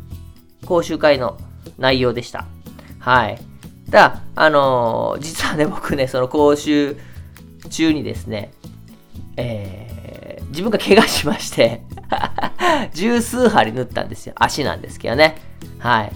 [0.66, 1.38] 講習会の
[1.78, 2.44] 内容でした。
[2.98, 3.53] はい。
[3.94, 6.96] だあのー実はね、僕ね、その講習
[7.70, 8.52] 中にですね、
[9.36, 9.84] えー
[10.54, 11.82] 自分が怪我しまして、
[12.94, 14.34] 十数針縫ったんですよ。
[14.38, 15.36] 足なんですけどね。
[15.80, 16.12] はい。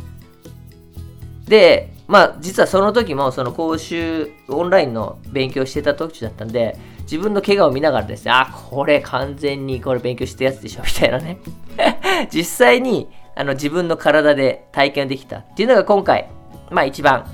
[1.49, 11.39] で、まあ、実はその時も、その講習、オンラインの勉強してた時だったんで、自分の怪我を見ながらですね、あ、これ完全にこれ勉強してたやつでしょ、みたいなね。
[12.31, 16.29] 実際に、あの、自分の体で体験できたっていうのが今回、
[16.71, 17.27] まあ一番、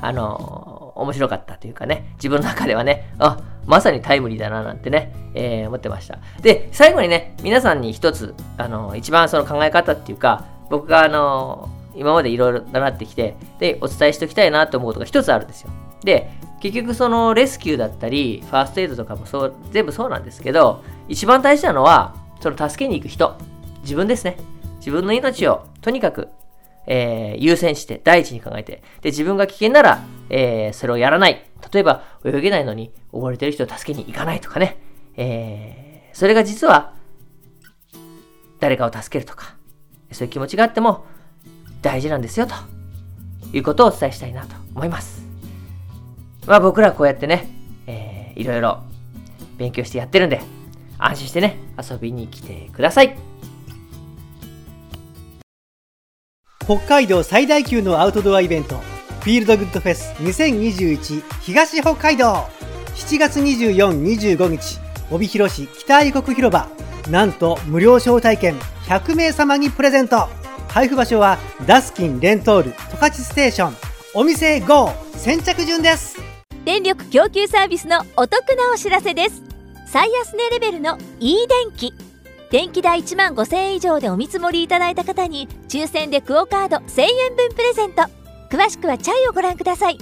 [0.00, 6.18] あのー面白かったというかね、自分の中ではね、あ、まさにタイムリーだななんてね、えー思ってました。
[6.42, 15.70] で、最後にね、皆さんに一つ、あのー一番その考え方っていうか、僕があのー今までいろいろ習ってきて、で、お伝えしておきたいなと思うことが一つあるんですよ。
[16.04, 23.36] で、結局そのレスキューだったり、ファーストエイドとかもそう、全部そうなんですけど、一番大事なのは、その助けに行く人、
[23.82, 24.36] 自分ですね。
[24.78, 26.28] 自分の命をとにかく
[26.92, 31.46] えー優先して第一に考えて、で、自分が危険なら、えーそれをやらない。
[31.72, 34.76] 例えば、泳げないのに溺れてる人を助けに行かないとかね。
[35.16, 36.94] えーそれが実は、
[38.58, 39.54] 誰かを助けるとか、
[40.10, 41.06] そういう気持ちがあっても
[41.80, 42.54] 大事なんですよ、と
[43.56, 45.22] いうことをお伝えしたいなと思います。
[46.46, 47.48] まあ僕らこうやってね、
[47.86, 48.82] えーいろいろ
[49.58, 50.40] 勉強してやってるんで、
[50.98, 53.16] 安心してね、遊びに来てください。
[56.66, 62.46] 北海道最大級のアウトドアイベントフィールドグッドフェス2021東北海道。
[62.94, 64.78] 7月2425日
[65.10, 66.68] 帯広市北愛国広場。
[67.10, 68.54] なんと無料招待券
[68.86, 70.28] 100名様にプレゼント。
[70.68, 73.76] 配布場所はダスキンレントール十勝ステーション。
[74.14, 76.18] お店 GO 先着順です。
[76.64, 79.42] 電力供給サービスのお得なお知らせです。
[79.86, 82.09] 最安値レベルの e 電気。
[82.50, 88.02] 電気代1万5000円以上でお見積もりいただいた方に抽選でクオカード1000円分プレゼント。
[88.50, 89.98] 詳しくはチャイをご覧ください。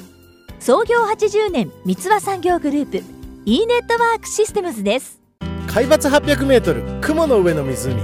[0.58, 3.02] 創業80年三ツ輪産業グループ
[3.44, 5.20] e ネットワークシステムズです。
[5.66, 7.94] 海抜 800m 雲の上の湖。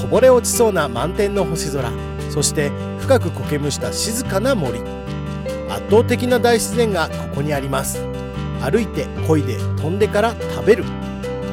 [0.00, 1.92] こぼれ落ちそうな満天の星空。
[2.30, 4.78] そして深く苔むした静かな森。
[5.68, 8.02] 圧倒的な大自然がここにあります。
[8.62, 10.84] 歩いて漕いで飛んでから食べる。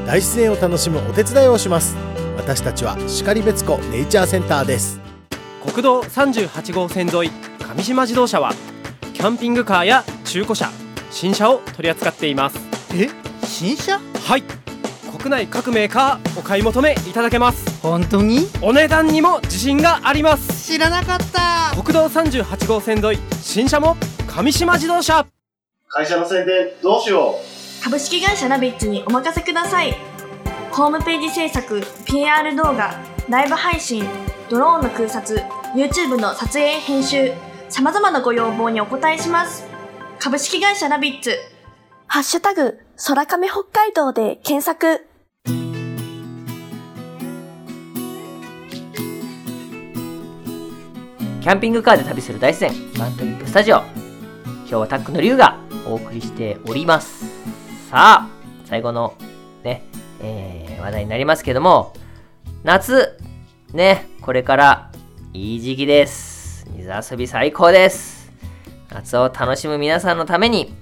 [0.05, 1.97] 大自然を楽しむお手伝いをします。
[2.39, 4.99] 私たちは然別湖ネイチャーセンターです。
[5.61, 8.53] 国道38号線沿い上島自動車は
[9.13, 10.71] キャンピングカーや中古車
[11.11, 12.57] 新車を取り扱っています。
[12.95, 13.09] え？
[13.43, 13.99] 新車？
[13.99, 14.43] はい。
[15.17, 17.81] 国内各メーカーお買い求めいただけます。
[17.81, 18.47] 本当に？
[18.61, 20.65] お値段にも自信があります。
[20.65, 21.75] 知らなかった。
[21.75, 23.97] 国道38号線沿い新車も
[24.27, 25.27] 上島自動車。
[25.89, 27.35] 会社の宣伝どうしよ
[27.83, 29.95] 株式会社ナビッツにお任せください
[30.71, 32.93] ホームページ制作 PR 動画
[33.27, 34.05] ライブ配信
[34.49, 35.35] ドローンの空撮
[35.75, 37.33] YouTube の撮影編集
[37.69, 39.67] さまざまなご要望にお答えします。
[40.19, 41.37] 株式会社ナビッツ。
[42.07, 45.05] ハッシュタグ空亀北海道で検索。
[51.41, 53.77] キャンピングカーで旅する大自然マントリップスタジオ。
[53.77, 57.25] 今日はタックの龍がお送りしております。
[57.89, 58.29] さあ
[58.65, 59.15] 最後の
[59.63, 59.83] ね、
[60.21, 61.93] えー話題になりますけども
[62.63, 63.17] 夏
[63.73, 64.91] ねこれから
[65.33, 66.65] いい時期です。
[66.75, 68.31] 水遊び最高です。
[68.89, 70.73] 夏を楽しむ皆さんのために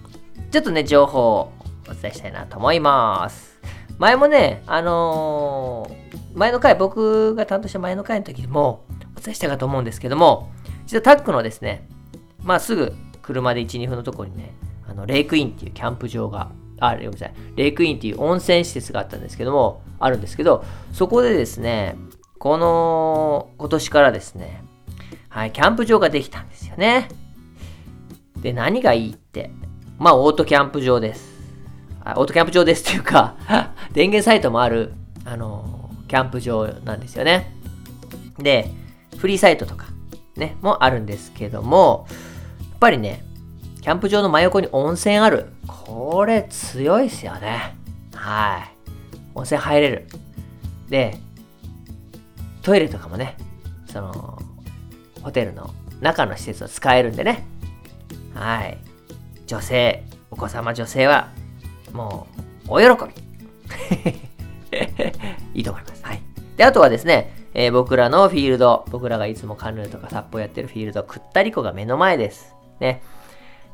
[0.51, 1.53] ちょっとね情報を
[1.89, 3.59] お伝えしたいなと思います。
[3.97, 10.51] 前もねあのー前の回僕が担当した前の回の時もお伝えしたかと思うんですけども
[10.85, 11.89] 実はタックのですね
[12.43, 12.93] まあすぐ
[13.27, 14.53] 車で1、2分のところにね、
[14.87, 20.63] あのレイクインっていうキャンプ場が、あ、ごめんなさい、レイクインっていう温泉施設があったんですけども、あるんですけど、
[20.93, 21.95] そこでですね、
[22.39, 24.63] この、今年からですね、
[25.29, 27.09] はい、キャンプ場ができたんですよね。
[28.37, 29.51] で、何がいいって、
[29.97, 31.37] まあ、オートキャンプ場です。
[32.03, 33.35] あオートキャンプ場ですっていうか、
[33.91, 34.93] 電源サイトもある、
[35.25, 37.53] あの、キャンプ場なんですよね。
[38.37, 38.71] で、
[39.17, 39.87] フリーサイトとか、
[40.35, 43.23] ね、もあるんですけども、やっぱりね、
[43.81, 45.47] キャンプ場の真横に温泉ある。
[45.67, 47.75] これ強いですよね。
[48.13, 48.77] はい。
[49.35, 50.07] 温泉入れる。
[50.89, 51.17] で、
[52.61, 53.37] トイレとかもね、
[53.91, 54.41] その、
[55.21, 57.45] ホテルの中の施設を使えるんでね。
[58.33, 58.77] はい。
[59.45, 61.29] 女性、お子様女性は、
[61.93, 62.27] も
[62.67, 63.27] う、お喜び。
[65.53, 66.03] いいと思います。
[66.03, 66.21] はい。
[66.55, 72.53] で、あとはですね、えー、僕らのフィールド、僕らがいつもカヌーとかサップをやってるフィールド、くったり湖が目の前です。
[72.79, 73.01] ね。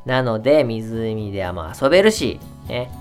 [0.05, 2.91] なので、湖ではもう遊べるし、ね。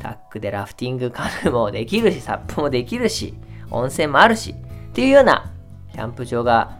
[0.00, 3.34] タックでラフティングカヌーもできるし、サップもできるし、
[3.70, 5.52] 温泉もあるし、っていうような
[5.92, 6.78] キャンプ場が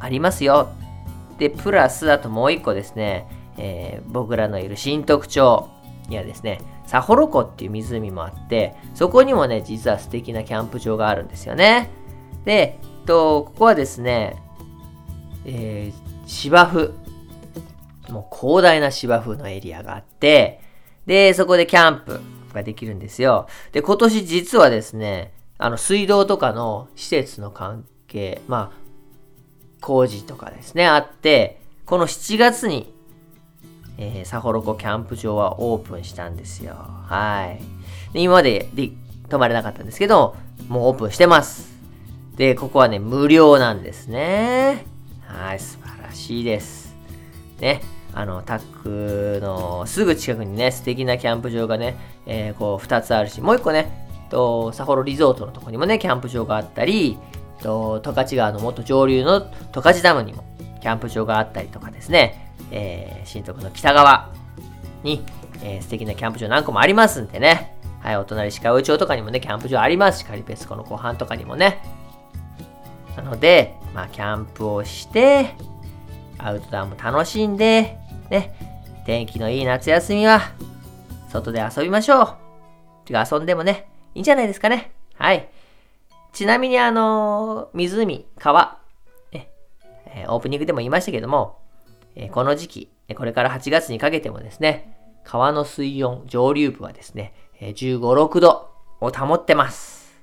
[0.00, 0.68] ありますよ。
[1.38, 3.26] で、プラス、あともう一個ですね、
[3.58, 5.68] えー、僕らのいる新特徴
[6.08, 11.90] にはですね、サホロ湖っていう湖もあって、そこにもね、実は素敵なキャンプ場があるんですよね。
[12.44, 14.42] で、とここはですね、
[15.44, 17.01] えー、芝生。
[18.12, 20.60] もう広大な芝生のエリアがあって、
[21.06, 22.20] で、そこでキャンプ
[22.54, 23.48] ができるんですよ。
[23.72, 28.82] で、今年実はですね、あの、水道とかの施設の関係、まあ、
[29.80, 32.92] 工事とかですね、あって、この7月に
[33.98, 36.74] えー、サホロコキャンプ場はオープンしたんですよ。
[36.74, 37.62] はい。
[38.12, 38.90] で今までで
[39.28, 40.36] 泊まれなかったんですけど、
[40.68, 41.72] もうオープンしてます。
[42.36, 44.86] で、ここはね、無料なんですね。
[45.26, 46.94] はい、素晴らしいです。
[47.60, 47.82] ね、
[48.14, 51.96] あの、タックのすぐ近くにね、素敵なキャンプ場がね、
[52.26, 57.18] えー、こう、2つあるし、もう1個ね、と、サホロリゾートのとこにもね、キャンプ場があったり、
[57.62, 59.40] と、十勝川の元上流の
[59.72, 60.44] 十勝ダムにも
[60.80, 64.30] キャンプ場があったりとかですね、えー、新徳の北側
[65.02, 65.24] に、
[65.62, 67.78] えー、素敵なキャンプ場何個もありますんでね。
[68.00, 71.82] はい、お隣鹿追町とかにもね、キャンプ場ありますし、カリペスコの湖畔とかにもね。
[73.16, 75.54] なので、まあ、キャンプをして、
[76.38, 77.98] アウトドアも楽しんで、
[78.32, 78.54] ね、
[79.04, 80.40] 天気のいい夏休みは、
[81.28, 82.36] 外で遊びましょう。
[83.04, 84.92] てか遊んでもね、いいんじゃないですかね。
[85.16, 85.50] はい。
[86.32, 88.78] ちなみにあのー、湖、川、
[89.32, 89.50] ね、
[90.28, 91.58] オープニングでも言いましたけども、
[92.30, 98.70] この時期、これから8月にかけてもですね、川の水温、上流部はですね、15、6度
[99.02, 100.18] を保ってます。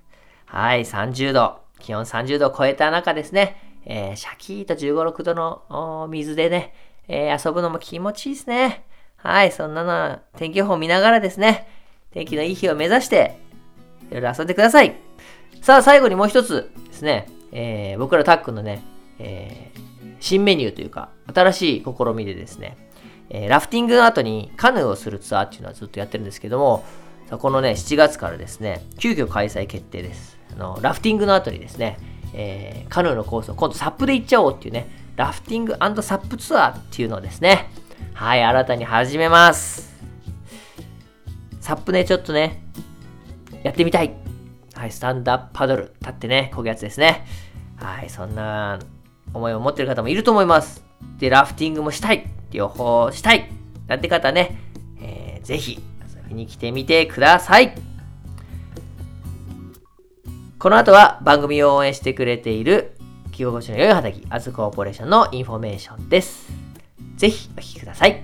[0.46, 6.74] はい、30度、気温30度を超えた中ですね、えー、シャキーと15、6度の水でね、
[7.10, 8.86] えー、遊ぶのも気持ちいいですね。
[9.18, 11.68] はい、そんなの天気予報見ながらですね、
[12.12, 13.38] 天気のいい日を目指して、
[14.10, 14.96] いろいろ遊んでください。
[15.62, 18.82] さあ、最後にもう一つですね、えー、僕らタックのね、
[19.18, 22.78] えー、新メニューというか、新しい試みでですね、
[23.30, 26.86] えー、ラフティングの後にカヌーをするツアーっていうのはずっとやってるんですけども、
[27.30, 30.38] このね、7月からですね、急遽開催決定です。
[30.54, 31.98] あのラフティングの後にですね、
[32.34, 34.88] えー、カヌーのコースを今度サップで行っちゃおうっていうね、
[35.20, 37.70] ラフティングサップツアーっていうのをですね、
[38.14, 39.94] はい、新たに始めます。
[41.60, 42.64] サップね、ちょっとね、
[43.62, 44.16] やってみたい。
[44.76, 47.26] はい、スタンダップパドル、立ってね、こぐやつですね。
[47.76, 48.80] はい、そんな
[49.34, 50.86] 思いを持ってる方もいると思います。
[51.18, 53.52] で、ラフティングもしたい、両方したい、
[53.88, 54.58] なんて方ね、
[55.02, 55.84] えー、ぜひ
[56.16, 57.76] 遊びに来てみてください。
[60.60, 62.89] この後は番組を応援してくれている
[63.40, 66.52] 着心地の良い畑、アズコーポレーションのインフォメーションです。
[67.16, 68.24] ぜひお聴きください。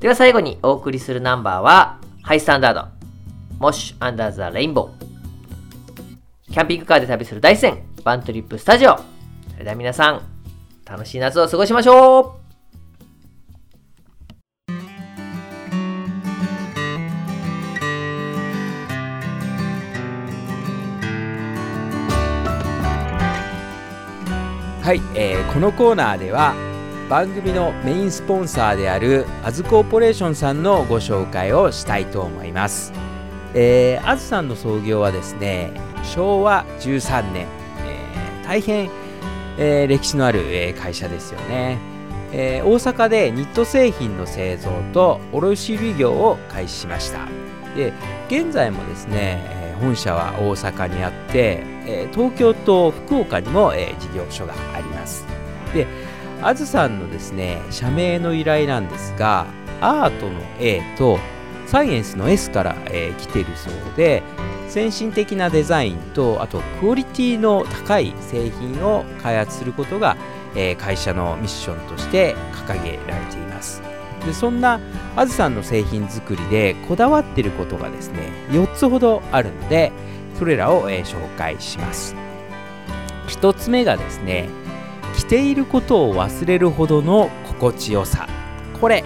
[0.00, 6.52] では最後にお送りするナンバーは、 Hi-STANDARD、Mosh Under The Rainbow。
[6.52, 8.96] キャンピングカーで旅する大自然、バントリップスタジオ。
[8.96, 10.22] それでは皆さん、
[10.84, 12.41] 楽しい夏を過ごしましょう
[24.82, 26.56] はい、えー、このコーナーでは
[27.08, 32.92] 番組のメインスポンサーであるアズコーポレーションさんのご紹介をしたいと思います。
[33.54, 35.70] えー、アズさんの創業はですね
[36.02, 37.46] 昭和13年、
[37.86, 38.90] えー、大変
[39.58, 41.78] えー、歴史のある、え、会社ですよね、
[42.32, 47.28] え、大阪でニット製品の製造と卸売業を開始しました
[47.76, 47.92] で
[48.28, 55.26] 現在もですね、本社は大阪にあって、え東京と福岡にも、え事業所があります。
[55.74, 55.86] で
[56.40, 59.46] あずさんのですね社名の由来なんですが
[59.80, 61.18] アートの A と
[61.66, 64.22] サイエンスの S から、え来ているそうで
[64.68, 70.16] 先進的なデザインとあとクオリティの高い製品を開発することが、
[70.56, 72.34] え、会社のミッションとして
[72.66, 73.91] 掲げられています。
[74.24, 74.80] でそんな
[75.16, 79.92] あずさんの製品作りでこだわっていることがですね4つほどあるので
[80.38, 82.16] それらを、えー、紹介します。
[83.28, 84.48] 1つ目がですね
[85.16, 88.28] 着ていることを忘れるほどの心地よさ。
[88.80, 89.04] これ、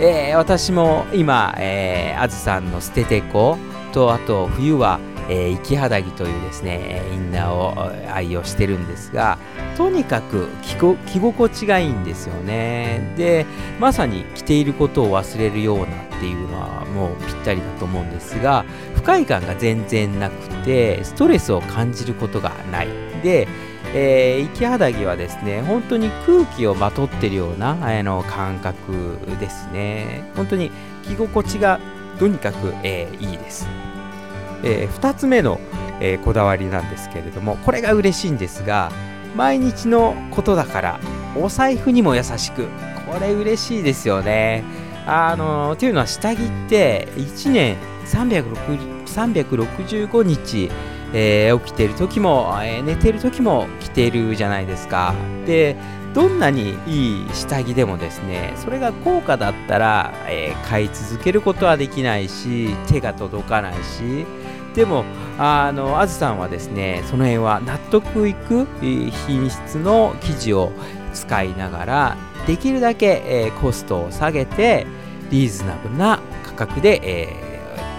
[0.00, 3.58] えー、私も今、えー、あずさんの捨ててこ
[3.92, 9.38] とあと冬は、えー、生き肌着というですねインナーを愛用してるんですが
[9.76, 13.46] とにかく着心地がいいんですよねで
[13.78, 18.64] まさに着ていることを忘れるようなっていうのはもうぴったりだと思うんですが
[18.94, 22.88] 不快感が全然なくてストレスを感じることがない
[23.22, 23.48] で
[23.92, 30.30] えー、生き肌着はですね、本当に空気をまとってるようなあの感覚ですね。
[30.36, 30.70] 本当に
[31.02, 31.80] 着心地が
[32.18, 33.66] とにかく、えー、いいです。
[34.62, 35.60] えー、2つ目の、
[36.00, 38.90] えー、こだわりなんですけれども、これが嬉しいんですが、
[39.36, 41.00] 毎日のことだから、
[41.36, 42.66] お財布にも優しく、
[43.06, 44.64] これ嬉しいですよね。
[45.06, 50.70] あのー、というのは下着って1年365日、
[51.12, 55.14] えー、起きてる時も、えー、寝てる時も着てるじゃないですか。
[55.46, 55.76] で、
[56.14, 64.26] どんなにいい下着でもですね、それが高価だったら、えー、買い続けることはできないし、手が届かないし、
[64.74, 65.04] でも、
[65.38, 70.72] あの、あずさんはですね、その辺は納得いく品質の生地を
[71.12, 72.16] 使いながら、
[72.46, 74.86] できるだけ、えー、コストを下げて、
[75.30, 77.50] リーズナブルな価格で、えー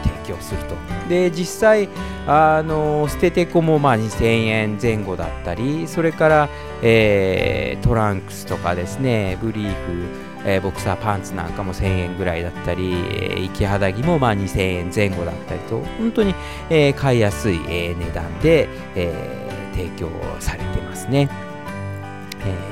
[0.04, 0.76] 提供すると。
[1.10, 1.90] で実際
[2.28, 6.50] あの捨ててこもまあ2000円前後だったりそれから、
[6.82, 16.36] えー、トランクスとかですねブリーフえー、ボクサーパンツなんかも1000円ぐらいだったり、えー、生肌着もまあ2000円前後だったりと本当に、
[16.70, 21.30] えー、買いやすい、えー、値段で、えー、提供されてますね、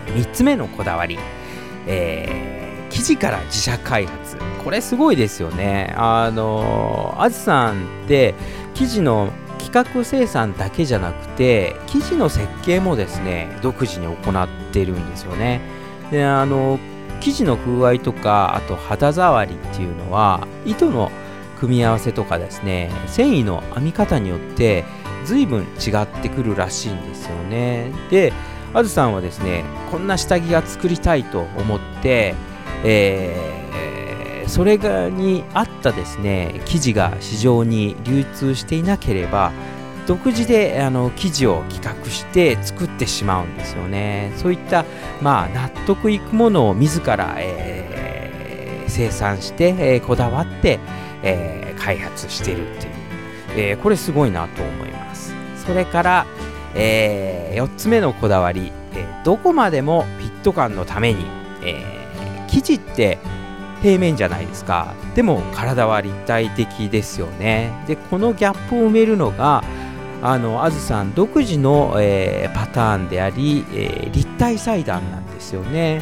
[0.08, 1.18] えー、3つ目のこだわり、
[1.88, 5.94] えー、生地から自社開発これすごいですよね。
[5.98, 8.36] あの、あずさんって
[8.76, 15.62] 生地の企画生産だけじゃなくて生地の設計もですね独自に行ってるんですよね。
[16.12, 16.80] であの
[17.20, 21.12] 生地の風合いとかあと肌触りっていうのは糸の
[21.60, 24.86] 組み合わせとかですね繊維の編み方によって
[25.26, 27.92] 随分違ってくるらしいんですよね。
[28.10, 28.34] で
[28.74, 32.36] あずさんはですねこんな下着が作りたいと思って、
[32.84, 33.60] えー
[34.50, 39.52] それがに合ったですね生地が市場に流通していなければ
[40.10, 44.34] 独自であの生地を企画して作ってしまうんですよね。
[44.38, 44.84] そういった、
[45.22, 50.80] まあ、納得いくものを自ら、えー、生産して、えー、こだわって、
[51.22, 52.94] えー、開発しているっていう、
[53.56, 55.32] えこれすごいなと思います。
[55.64, 56.26] それから、
[56.74, 61.24] え4つ目のこだわり、えどこまでもフィット感のために、
[61.64, 61.84] え
[62.48, 63.20] 生地って
[63.84, 64.96] 平面じゃないですか。
[65.14, 67.72] でも体は立体的ですよね。
[67.86, 69.64] でこのギャップを埋めるのが
[70.22, 76.02] あのあずさん独自の、えー、パターンであり、えー、立体裁断なんですよね。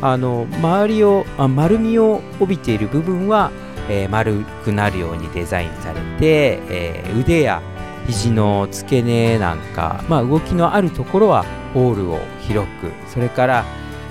[0.00, 3.52] あの周りをあ丸みを帯びている部分は、
[3.88, 7.62] えー、丸くなるようにデザインされて、えー、腕や
[8.08, 13.64] 肘の付け根なんか、まあ、動きのあるところはホールを広くそれから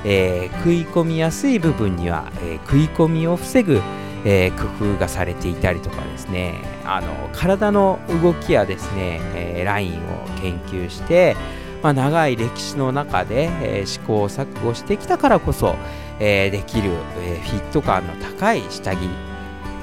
[0.03, 3.81] えー、食い込みやすい部分には、えー、食い込みを防ぐ、
[4.25, 11.35] えー、工夫がされていたりとかですねあの体の動きやですね、えラインを研究して、
[11.81, 15.75] まあ、長い歴史の中で、え試行錯誤してきたからこそ、
[16.19, 18.99] えできる、えフィット感の高い下着、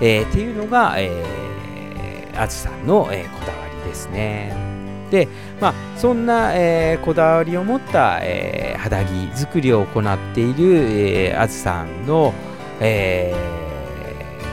[0.01, 4.69] えっていうのが、えー、あずさんの、えこだわりですね。
[5.11, 5.29] で、
[5.61, 12.35] まあ、そんな、えー、こだわりを持った、えー、肌着作りを行っている、えー、あずさんの、
[12.81, 13.68] えー、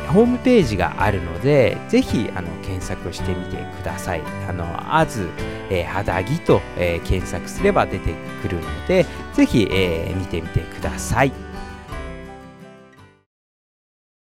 [0.07, 4.21] ホームページがあるので、ぜひあの検索してみてください。
[4.47, 5.29] あのあず、
[5.69, 11.44] えー、肌着と、えー、検索すれば出てくるので、ぜひ、えー、見てみてください。